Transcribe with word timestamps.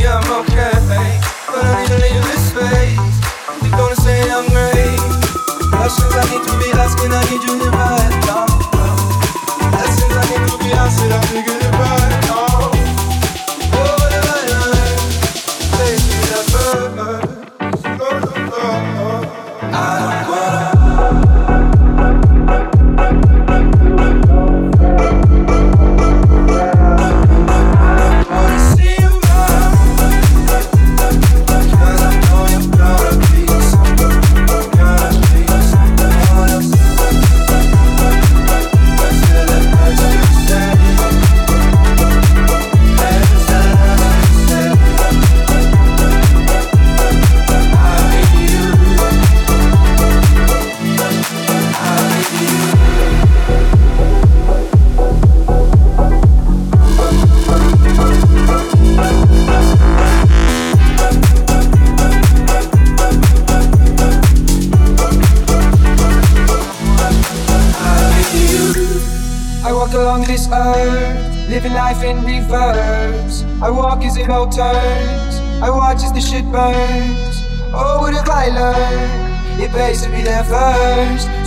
I'm 0.00 0.24
okay, 0.40 0.72
but 1.52 1.64
I 1.64 1.82
need 1.82 1.88
to 1.88 1.98
leave 2.00 2.24
this 2.24 2.48
space. 2.48 2.96
You 3.62 3.70
gonna 3.72 3.94
say 3.96 4.22
I'm 4.30 4.48
great. 4.48 4.72
I 5.74 6.24
need 6.30 6.42
to 6.48 6.58
be 6.58 6.72
asking, 6.72 7.12
I 7.12 7.20
need 7.28 7.42
you 7.42 7.60
here 7.60 7.70
right 7.70 8.16
now. 8.24 8.46
Lessons 9.76 10.16
I 10.16 10.24
need 10.32 10.48
to 10.48 10.58
be 10.64 10.72
asking, 10.72 11.12
I 11.12 11.20
figured. 11.26 11.61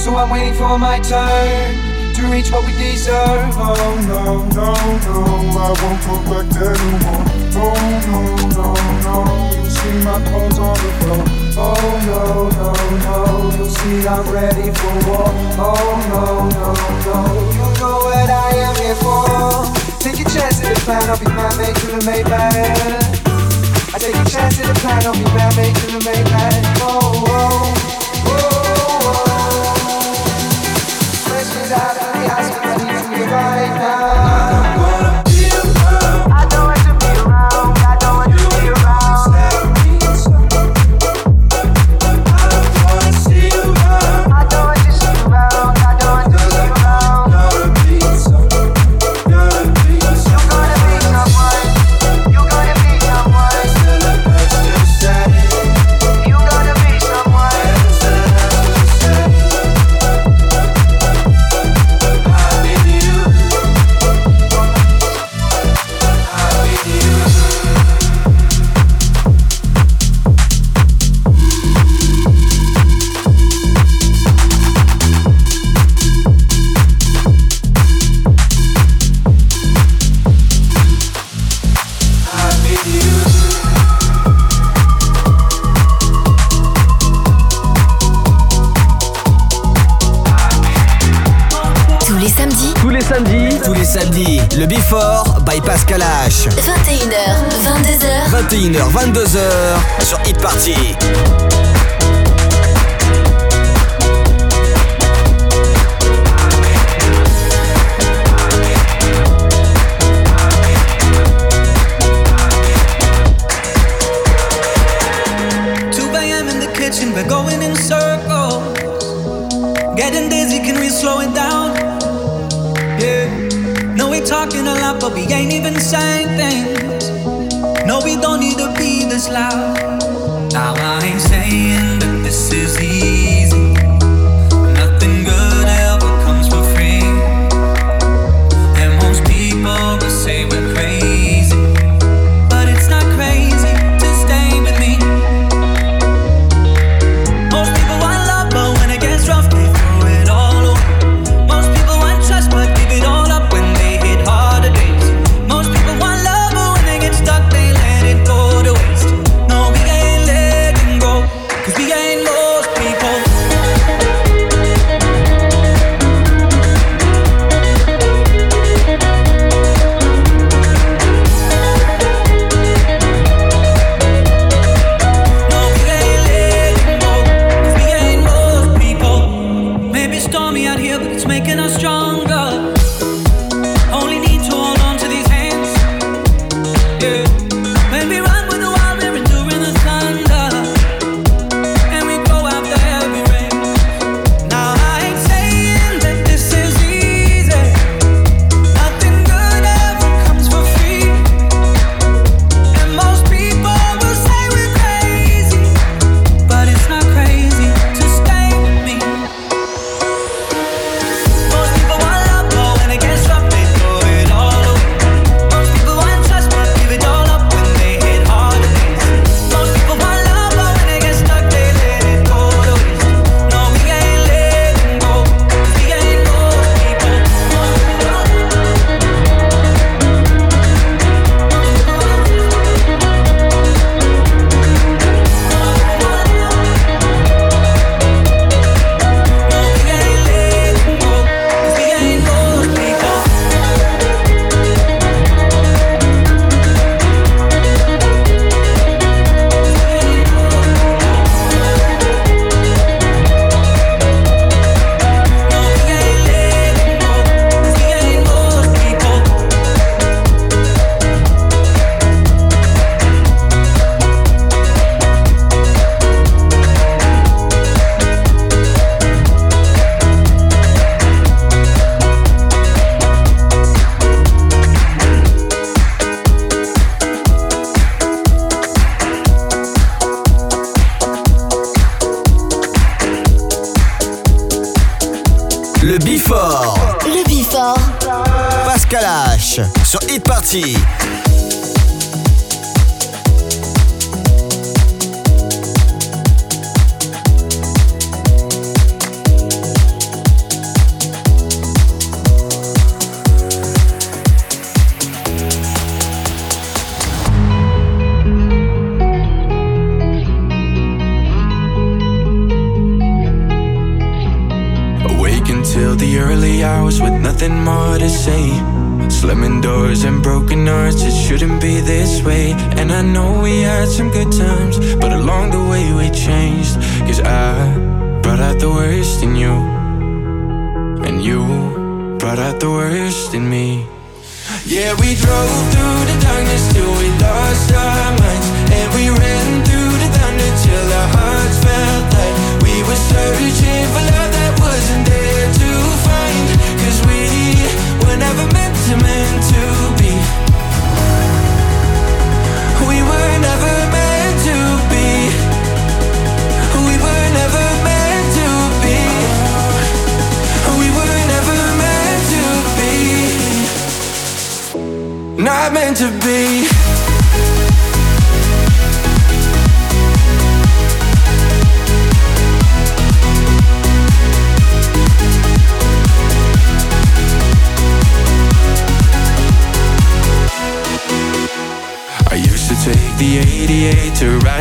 So 0.05 0.16
I'm 0.16 0.29
waiting 0.29 0.53
for 0.53 0.77
my 0.77 0.99
turn 0.99 2.13
to 2.13 2.21
reach 2.29 2.51
what 2.51 2.63
we 2.63 2.73
deserve. 2.77 3.57
Oh 3.57 3.73
no, 4.05 4.45
no, 4.53 4.69
no, 5.01 5.17
I 5.57 5.73
won't 5.81 5.97
go 6.05 6.13
back 6.29 6.45
there 6.53 6.77
no 6.77 7.01
more. 7.01 7.25
Oh 7.57 7.73
no, 8.05 8.21
no, 8.53 8.69
no, 9.01 9.15
you'll 9.49 9.65
see 9.65 9.97
my 10.05 10.21
clothes 10.29 10.59
on 10.61 10.77
the 10.77 10.89
floor. 11.01 11.25
Oh 11.57 11.73
no, 12.05 12.21
no, 12.53 12.69
no, 13.01 13.49
you'll 13.57 13.65
see 13.65 14.05
I'm 14.05 14.29
ready 14.29 14.69
for 14.77 14.94
war. 15.09 15.25
Oh 15.57 15.73
no, 16.13 16.53
no, 16.53 16.69
no, 17.01 17.17
you 17.49 17.65
know 17.81 17.97
what 18.05 18.29
I 18.29 18.61
am 18.61 18.75
here 18.77 18.94
for. 19.01 19.73
Take 19.99 20.21
a 20.21 20.29
chance 20.29 20.61
at 20.61 20.69
the 20.69 20.81
plan, 20.85 21.09
I'll 21.09 21.17
be 21.17 21.25
my 21.33 21.49
mate 21.57 21.75
to 21.77 21.88
the 21.88 22.05
Maybach. 22.05 23.09
I 23.91 23.97
take 23.97 24.13
a 24.13 24.25
chance 24.29 24.59
at 24.59 24.67
the 24.67 24.79
plan, 24.81 25.01
I'll 25.03 25.13
be 25.13 25.23
my 25.33 25.49
mate 25.57 25.75
to 25.75 25.88
the 25.88 25.99
Maybach. 26.05 26.77
Oh, 26.77 27.25
oh, 27.25 27.73
oh, 28.27 28.53
oh 29.25 29.34
out 31.75 31.97
of 31.97 32.13
the 32.13 32.34
ice. 32.34 32.64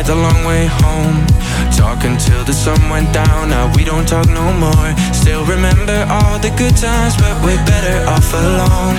the 0.03 0.15
long 0.15 0.43
way 0.45 0.65
home. 0.65 1.25
Talking 1.71 2.17
till 2.17 2.43
the 2.43 2.53
sun 2.53 2.89
went 2.89 3.13
down. 3.13 3.49
Now 3.49 3.71
we 3.75 3.83
don't 3.83 4.07
talk 4.07 4.27
no 4.27 4.51
more. 4.53 4.89
Still 5.13 5.45
remember 5.45 6.05
all 6.09 6.39
the 6.39 6.49
good 6.57 6.75
times 6.75 7.15
But 7.17 7.35
we're 7.43 7.63
better 7.65 7.97
off 8.09 8.33
alone. 8.33 8.95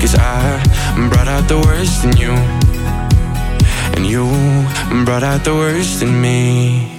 Cause 0.00 0.14
I 0.14 0.62
brought 1.10 1.28
out 1.28 1.48
the 1.48 1.58
worst 1.58 2.04
in 2.04 2.16
you. 2.16 2.34
And 3.96 4.06
you 4.06 4.24
brought 5.04 5.24
out 5.24 5.42
the 5.44 5.54
worst 5.54 6.02
in 6.02 6.20
me. 6.20 6.92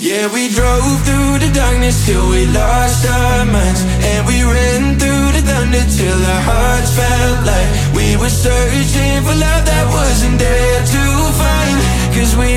Yeah, 0.00 0.32
we 0.32 0.48
drove 0.48 0.96
through 1.04 1.44
the 1.44 1.50
darkness 1.54 2.06
till 2.06 2.28
we 2.30 2.46
lost 2.46 3.06
our 3.06 3.44
minds. 3.44 3.82
And 4.10 4.26
we 4.26 4.42
ran 4.42 4.98
through 4.98 5.28
the 5.36 5.42
thunder 5.44 5.84
till 5.96 6.20
our 6.34 6.42
hearts 6.50 6.90
felt 6.96 7.46
like 7.46 7.68
We 7.94 8.16
were 8.16 8.32
searching 8.32 9.22
for 9.22 9.36
love 9.36 9.64
that 9.70 9.86
wasn't 9.92 10.38
there 10.38 10.80
to 10.94 11.02
find. 11.38 11.99
Cause 12.14 12.34
we 12.36 12.52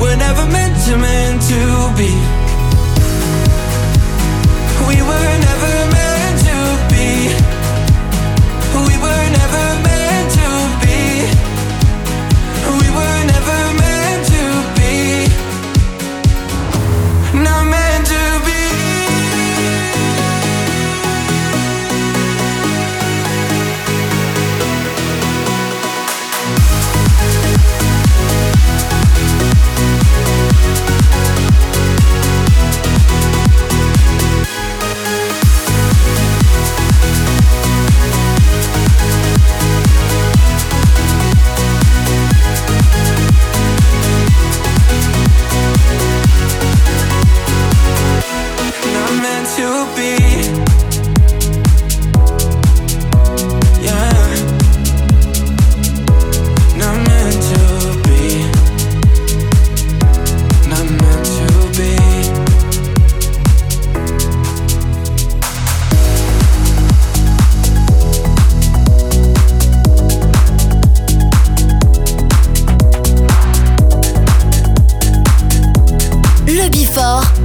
were 0.00 0.16
never 0.16 0.46
meant 0.46 0.76
to 0.86 0.96
meant 0.98 1.42
to 1.50 1.60
be. 1.96 2.12
We 4.88 4.96
were 5.02 5.38
never 5.48 5.65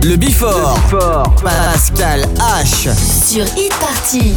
Le 0.04 0.16
Bifort. 0.16 0.80
Pascal 1.44 2.28
H. 2.40 2.90
Sur 3.26 3.46
Hit 3.56 3.72
Party. 3.80 4.36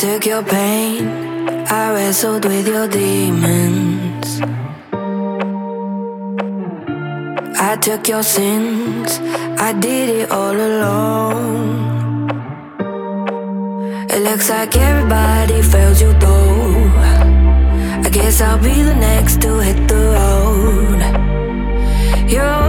Took 0.00 0.24
your 0.24 0.42
pain, 0.42 1.06
I 1.68 1.92
wrestled 1.92 2.46
with 2.46 2.66
your 2.66 2.88
demons. 2.88 4.40
I 7.60 7.76
took 7.76 8.08
your 8.08 8.22
sins, 8.22 9.20
I 9.60 9.74
did 9.78 10.08
it 10.08 10.30
all 10.30 10.56
alone. 10.56 12.30
It 14.08 14.22
looks 14.24 14.48
like 14.48 14.74
everybody 14.74 15.60
fails 15.60 16.00
you 16.00 16.14
though. 16.14 16.90
I 18.06 18.08
guess 18.10 18.40
I'll 18.40 18.56
be 18.56 18.82
the 18.82 18.94
next 18.94 19.42
to 19.42 19.58
hit 19.58 19.86
the 19.86 20.02
road. 20.16 21.00
Your 22.26 22.59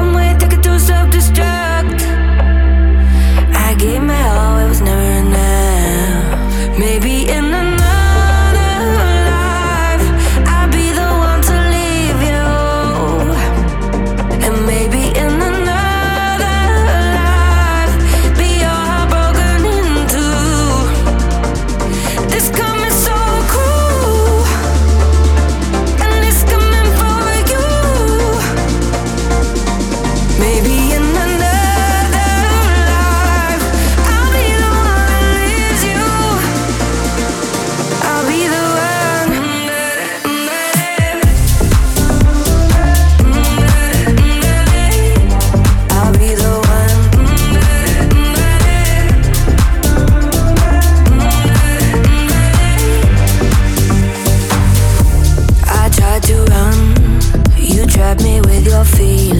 coffee. 58.83 59.30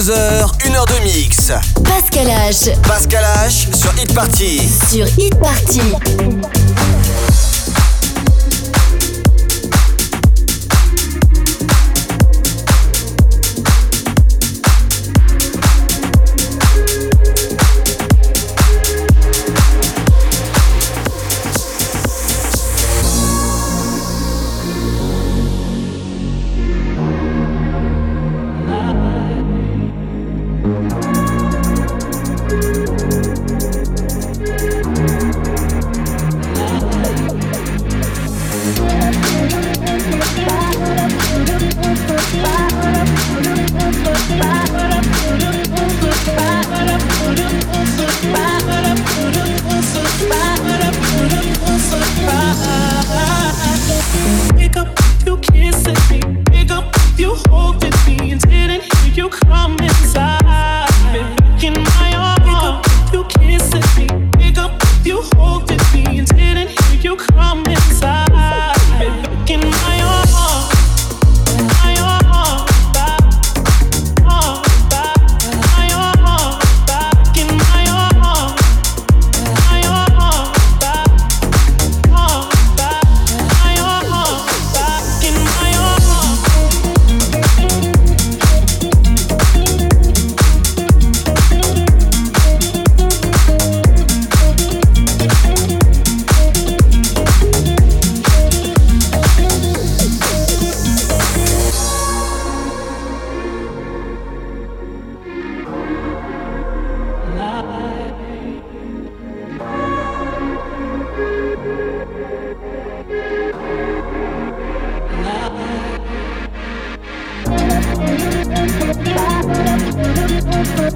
Pascal 0.00 0.39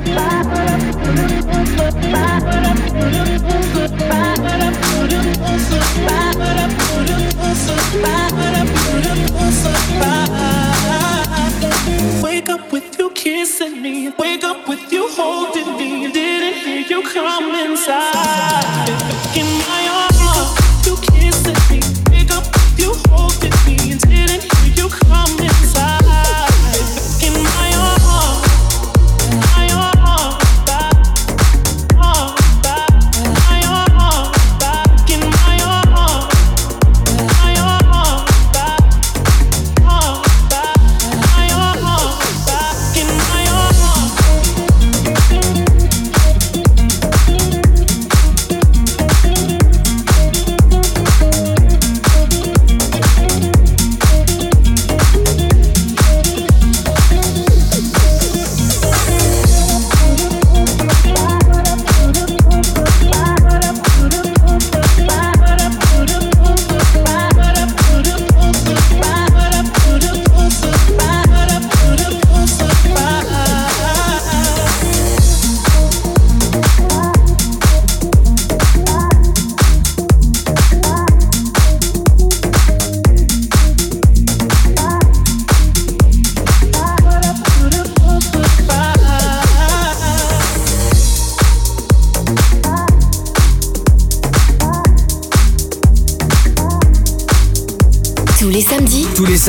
Bye. 0.04 0.53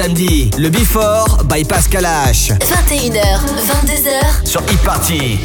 samedi, 0.06 0.52
le 0.60 0.70
Before 0.70 1.44
by 1.46 1.64
Pascal 1.64 2.06
H. 2.06 2.52
21h, 2.60 3.40
22h 3.66 4.46
sur 4.48 4.62
e 4.62 4.78
Party. 4.84 5.40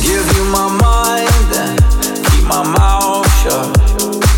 Give 0.00 0.24
you 0.36 0.44
my 0.44 0.68
mind 0.80 1.50
and 1.56 1.80
keep 2.30 2.44
my 2.44 2.62
mouth 2.62 3.26
shut. 3.42 3.76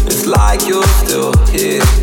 It's 0.06 0.24
like 0.26 0.66
you're 0.66 0.82
still 1.04 1.32
here. 1.52 2.01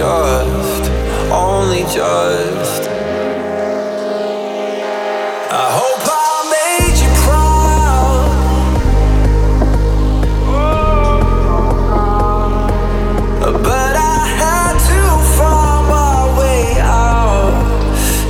just, 0.00 0.84
only 1.30 1.82
just. 1.82 2.88
I 5.52 5.54
hope 5.78 6.02
I 6.08 6.10
made 6.56 6.96
you 7.02 7.10
proud. 7.26 8.30
But 13.62 13.94
I 13.96 13.98
had 14.40 14.74
to 14.90 15.00
find 15.36 15.82
my 15.96 16.18
way 16.38 16.62
out. 16.80 17.52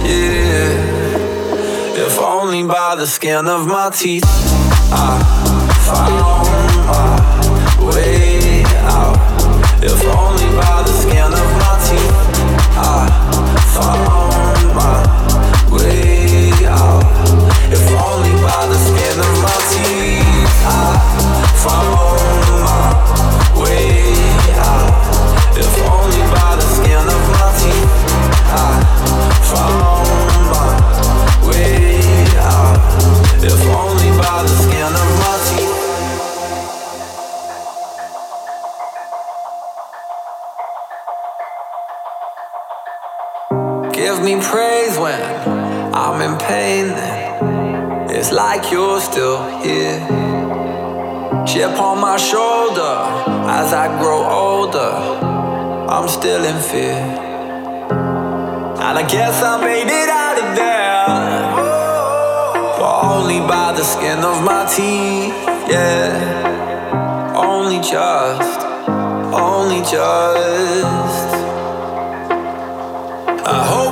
Yeah, 0.04 2.04
if 2.04 2.14
only 2.18 2.62
by 2.64 2.96
the 2.96 3.06
skin 3.06 3.46
of 3.46 3.66
my 3.68 3.90
teeth. 3.90 4.24
I 4.92 4.94
found 5.86 6.74
my 6.90 7.14
way 7.94 8.64
out. 8.96 9.18
If 9.84 10.02
only 10.04 10.29
me 44.36 44.42
praise 44.42 44.96
when 44.98 45.20
I'm 45.94 46.20
in 46.20 46.38
pain. 46.38 46.88
Then 46.88 48.10
it's 48.10 48.32
like 48.32 48.70
you're 48.70 49.00
still 49.00 49.38
here. 49.60 49.98
Chip 51.46 51.78
on 51.80 52.00
my 52.00 52.16
shoulder 52.16 52.94
as 53.58 53.72
I 53.72 53.86
grow 54.00 54.22
older. 54.24 54.92
I'm 55.94 56.08
still 56.08 56.44
in 56.44 56.58
fear. 56.70 57.00
And 58.86 58.94
I 59.02 59.04
guess 59.08 59.42
I 59.42 59.54
made 59.64 59.90
it 60.02 60.08
out 60.24 60.38
of 60.44 60.48
there. 60.60 61.06
But 62.78 62.94
only 63.12 63.40
by 63.40 63.72
the 63.76 63.84
skin 63.84 64.18
of 64.32 64.44
my 64.44 64.62
teeth, 64.76 65.34
yeah. 65.74 67.34
Only 67.34 67.78
just, 67.78 68.60
only 69.34 69.80
just. 69.80 71.30
I 73.52 73.64
hope. 73.66 73.89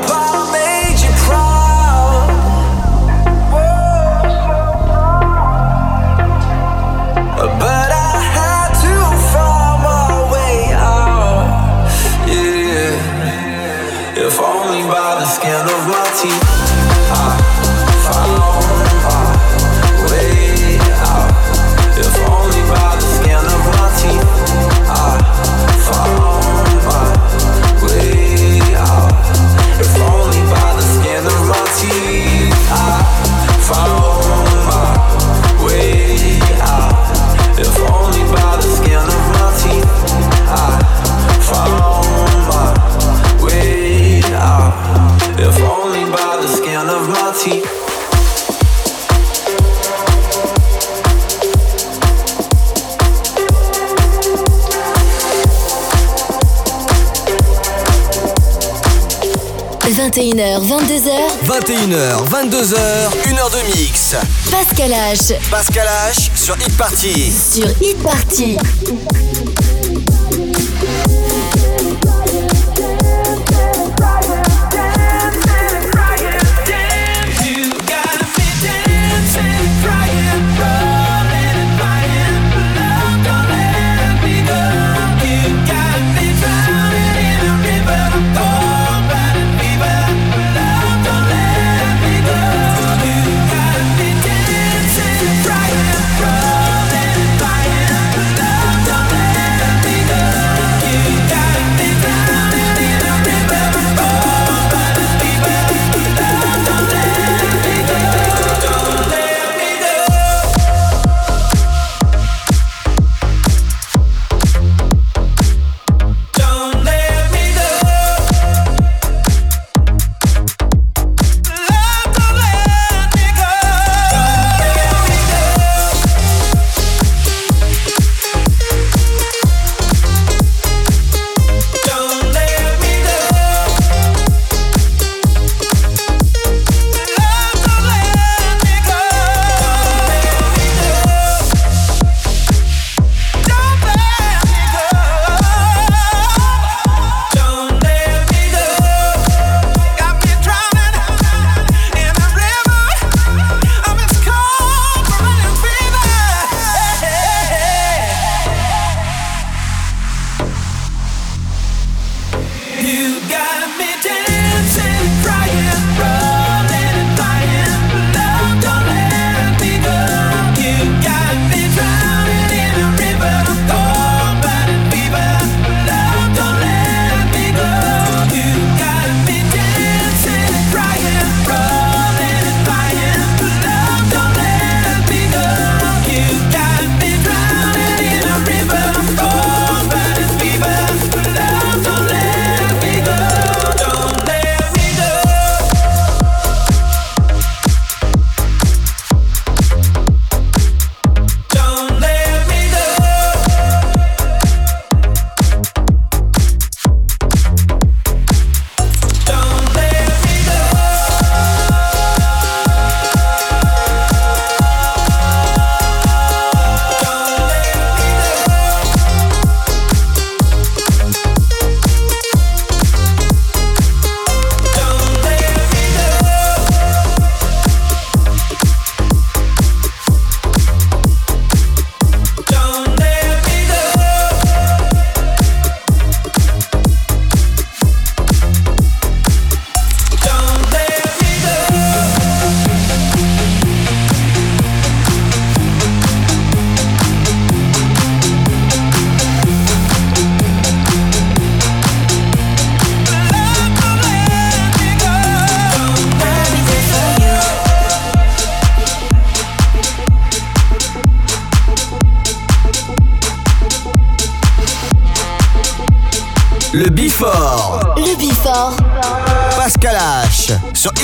Pascal 65.51 65.87
H 65.87 66.29
sur 66.37 66.55
Hit 66.59 66.77
Party. 66.77 67.33
Sur 67.33 67.67
Hit 67.81 67.97
Party. 68.03 68.59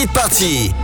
C'est 0.05 0.13
parti. 0.13 0.84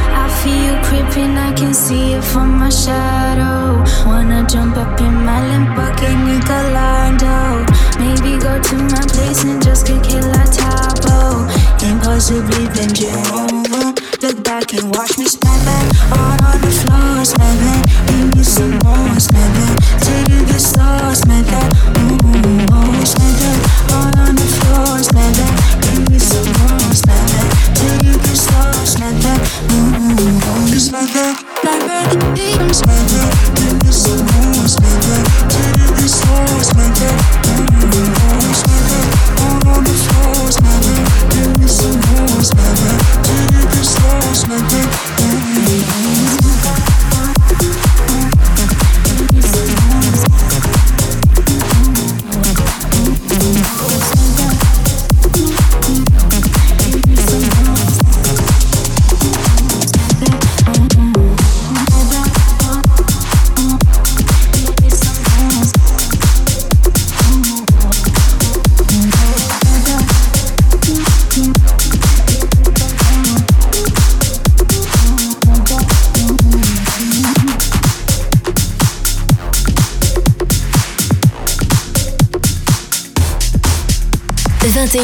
feel 0.43 0.75
creeping, 0.83 1.37
I 1.37 1.53
can 1.53 1.73
see 1.73 2.13
it 2.13 2.23
from 2.23 2.57
my 2.59 2.69
shadow. 2.69 3.83
Wanna 4.05 4.45
jump 4.47 4.77
up 4.77 4.99
in 4.99 5.13
my 5.25 5.39
Lamborghini 5.49 6.37
Gallardo. 6.49 7.65
Maybe 8.01 8.31
go 8.41 8.59
to 8.59 8.75
my 8.93 9.03
place 9.13 9.43
and 9.43 9.61
just 9.61 9.85
get 9.87 10.03
killer 10.03 10.45
topo. 10.57 11.47
Impossibly 11.85 12.65
bend 12.73 12.97
you 12.99 13.13
over. 13.37 13.93
Look 14.21 14.43
back 14.43 14.73
and 14.73 14.93
watch 14.95 15.17
me 15.17 15.25
snap 15.25 15.63
it. 15.77 15.85
All 16.17 16.37
on 16.49 16.59
the 16.61 16.71
floor, 16.81 17.25
snap. 17.25 17.81
Give 18.07 18.35
me 18.35 18.43
some 18.43 18.77
more, 18.83 19.19
snap 19.19 19.55
it. 19.65 19.75
Till 20.03 20.21
you 20.31 20.45
get 20.45 20.61
slow, 20.61 21.13
snap 21.13 21.45
it. 21.61 22.00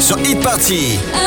Sur 0.00 0.18
Hit 0.20 0.40
Party. 0.40 1.23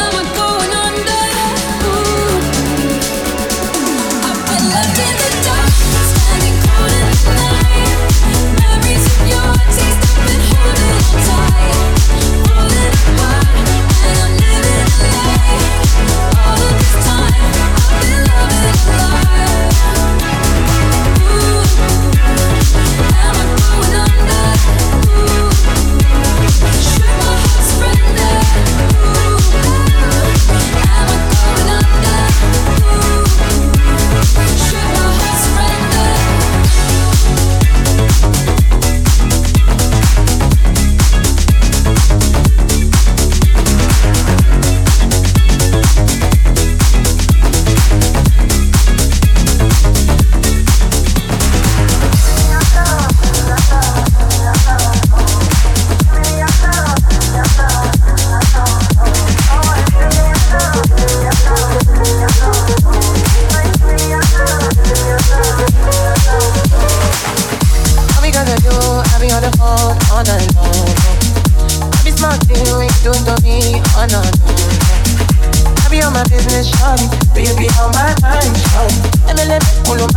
handle 76.08 76.24
my 76.24 76.30
business, 76.30 76.70
shawty 76.72 77.08
Baby, 77.34 77.68
on 77.80 77.92
my 77.92 78.14
mind, 78.22 78.56
shawty 78.56 78.98
MLM, 79.28 79.62
pull 79.86 80.02
on 80.02 80.10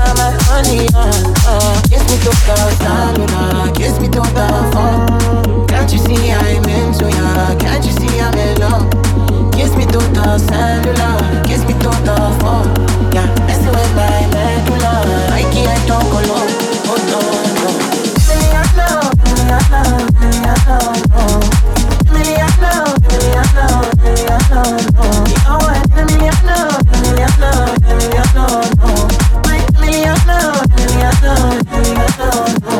honey, 0.46 0.88
uh, 0.94 1.82
Kiss 1.88 2.02
me 2.10 2.16
to 2.24 2.30
the 2.30 2.56
salona, 2.78 3.72
kiss 3.74 3.98
me 4.00 4.08
to 4.08 4.20
the 4.20 4.46
phone. 4.72 5.66
Can't 5.66 5.92
you 5.92 5.98
see 5.98 6.30
I'm 6.32 6.64
into 6.64 7.10
ya, 7.10 7.56
can't 7.58 7.84
you 7.84 7.92
see 7.92 8.20
I'm 8.20 8.34
in 8.38 8.60
love? 8.60 9.52
Kiss 9.52 9.74
me 9.76 9.84
to 9.86 9.98
the 9.98 10.38
cellular, 10.38 11.44
kiss 11.44 11.64
me 11.64 11.74
to 11.74 11.90
the 12.06 12.16
phone. 12.40 12.70
Yeah, 13.12 13.26
messing 13.46 13.66
with 13.66 13.94
my 13.94 14.26
medulla 14.30 14.94
I 15.32 15.42
can't 15.52 15.88
talk 15.88 16.39
Emiliano, 27.40 27.80
Emiliano, 27.88 29.10
Emiliano, 29.48 30.38
Emiliano, 30.76 31.32
Emiliano, 31.72 32.60
know. 32.60 32.79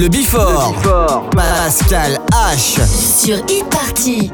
Le 0.00 0.06
Bifort. 0.06 0.76
Pascal 1.32 2.20
H. 2.32 2.78
Sur 2.86 3.38
e-party. 3.38 4.30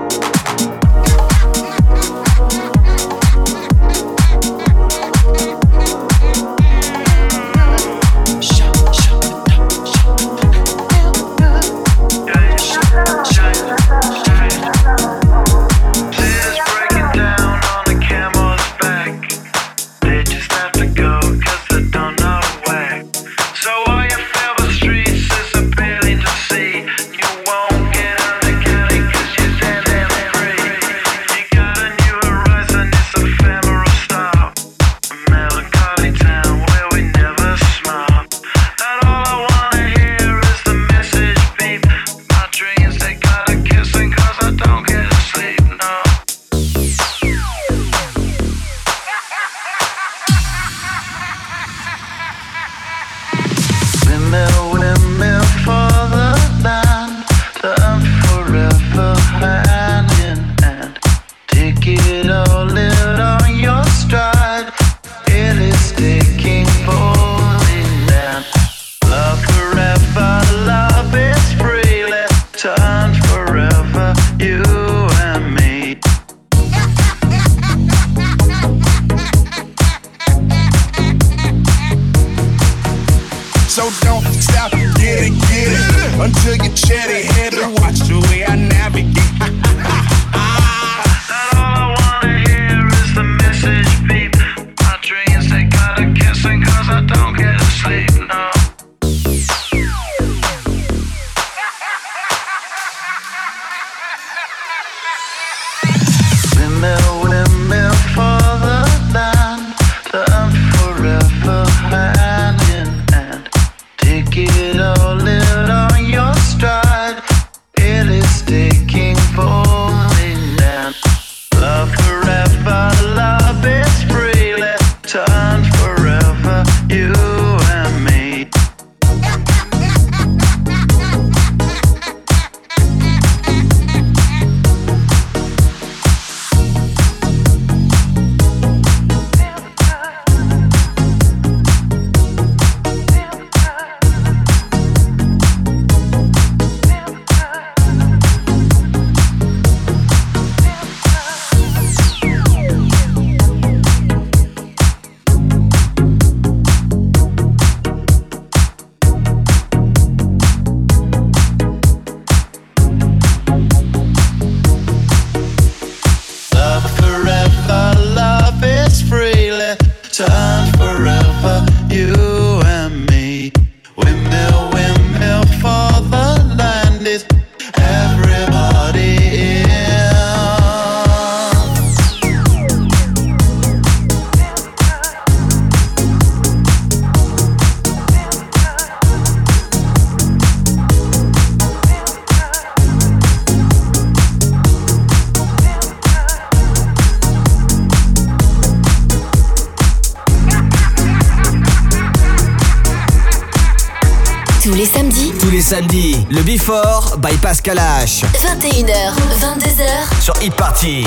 21h, 208.05 209.15
22h 209.41 210.21
sur 210.21 210.35
e-party. 210.43 211.07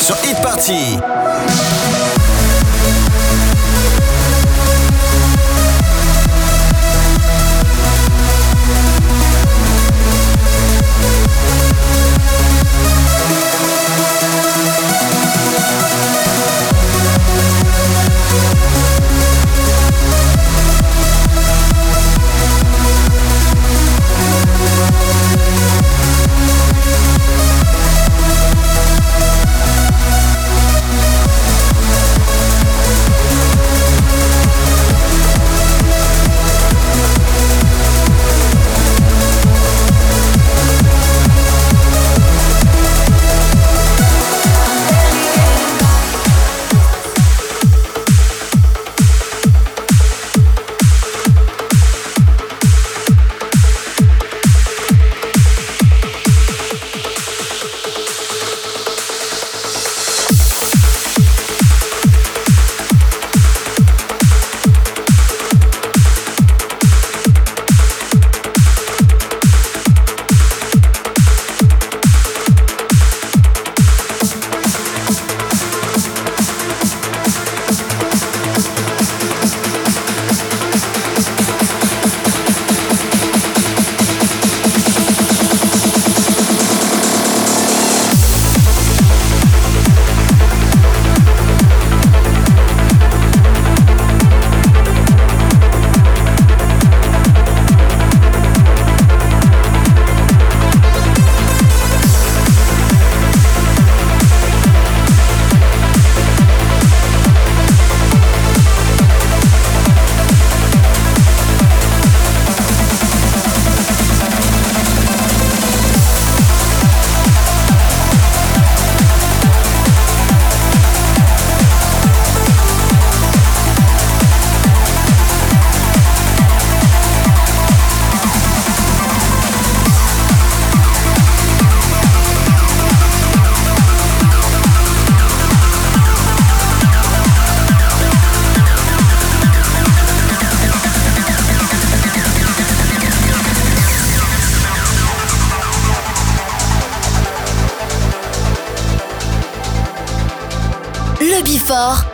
sur 0.00 0.16
Hit 0.24 0.40
Party. 0.42 1.15